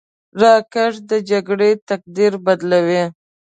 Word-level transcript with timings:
راکټ 0.41 0.93
د 1.09 1.11
جګړې 1.29 1.71
تقدیر 1.89 2.33
بدلوي 2.45 3.03